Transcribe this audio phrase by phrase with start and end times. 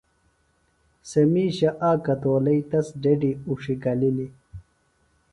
[1.09, 4.31] سےۡ مِیشہ اک کتولئیۡ تس ڈڈیۡ اُڇھیۡ گلِلیۡ